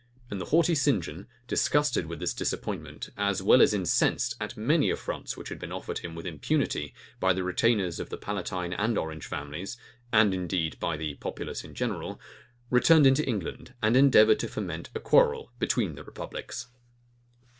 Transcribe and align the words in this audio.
And 0.31 0.41
the 0.41 0.45
haughty 0.45 0.73
St. 0.73 1.03
John, 1.03 1.27
disgusted 1.45 2.07
with 2.07 2.19
this 2.19 2.33
disappointment, 2.33 3.09
as 3.17 3.43
well 3.43 3.61
as 3.61 3.71
incensed 3.71 4.35
at 4.41 4.57
many 4.57 4.89
affronts 4.89 5.37
which 5.37 5.49
had 5.49 5.59
been 5.59 5.71
offered 5.71 5.99
him 5.99 6.15
with 6.15 6.25
impunity 6.25 6.95
by 7.19 7.33
the 7.33 7.43
retainers 7.43 7.99
of 7.99 8.09
the 8.09 8.17
Palatine 8.17 8.73
and 8.73 8.97
Orange 8.97 9.27
families, 9.27 9.77
and 10.11 10.33
indeed 10.33 10.79
by 10.79 10.97
the 10.97 11.13
populace 11.13 11.63
in 11.63 11.75
general, 11.75 12.19
returned 12.71 13.05
into 13.05 13.23
England, 13.27 13.75
and 13.83 13.95
endeavored 13.95 14.39
to 14.39 14.47
foment 14.47 14.89
a 14.95 14.99
quarrel 14.99 15.51
between 15.59 15.93
the 15.93 16.03
republics. 16.03 16.65